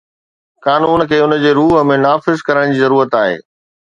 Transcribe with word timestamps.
قانون 0.67 0.99
کي 1.09 1.17
ان 1.25 1.35
جي 1.43 1.51
روح 1.57 1.75
۾ 1.89 1.97
نافذ 2.05 2.41
ڪرڻ 2.47 2.73
جي 2.73 2.81
ضرورت 2.85 3.19
آهي 3.21 3.37